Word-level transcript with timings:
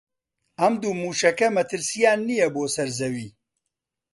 ئەم 0.59 0.73
دوو 0.81 0.93
مووشەکە 1.01 1.47
مەترسییان 1.57 2.19
نییە 2.27 2.47
بۆ 2.53 2.63
سەر 2.75 2.89
زەوی 2.99 3.29